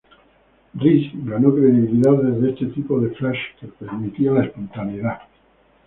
Riis 0.79 1.11
ganó 1.25 1.53
credibilidad 1.53 2.13
desde 2.23 2.49
este 2.53 2.65
tipo 2.73 2.99
de 2.99 3.11
flash 3.11 3.37
que 3.59 3.67
permitía 3.67 4.31
la 4.31 4.45
espontaneidad. 4.45 5.19